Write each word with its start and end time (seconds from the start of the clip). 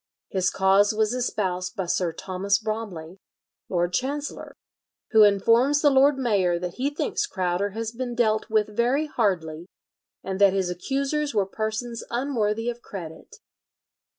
His 0.29 0.49
cause 0.49 0.95
was 0.95 1.13
espoused 1.13 1.75
by 1.75 1.85
Sir 1.85 2.11
Thomas 2.11 2.57
Bromley, 2.57 3.19
Lord 3.69 3.93
Chancellor, 3.93 4.55
who 5.11 5.21
informs 5.23 5.81
the 5.83 5.91
lord 5.91 6.17
mayor 6.17 6.57
that 6.57 6.73
he 6.77 6.89
thinks 6.89 7.27
Crowder 7.27 7.69
has 7.77 7.91
been 7.91 8.15
dealt 8.15 8.49
with 8.49 8.75
very 8.75 9.05
hardly, 9.05 9.67
and 10.23 10.41
that 10.41 10.53
his 10.53 10.71
accusers 10.71 11.35
were 11.35 11.45
persons 11.45 12.03
unworthy 12.09 12.67
of 12.67 12.81
credit. 12.81 13.35